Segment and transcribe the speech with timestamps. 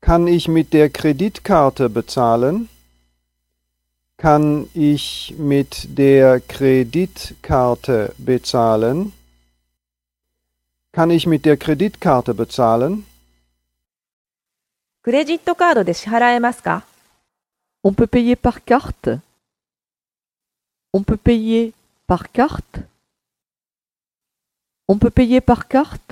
[0.00, 2.68] Kann ich mit der Kreditkarte bezahlen?
[4.18, 9.12] Kann ich mit der Kreditkarte bezahlen?
[10.92, 13.06] Kann ich mit der Kreditkarte bezahlen?
[17.84, 19.20] On peut payer par carte.
[20.92, 21.72] On peut payer
[22.06, 22.80] par carte.
[24.86, 26.11] On peut payer par carte.